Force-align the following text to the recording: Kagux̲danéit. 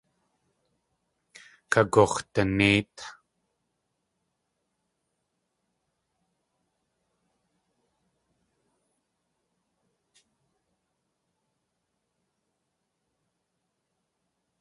Kagux̲danéit. 1.71 2.95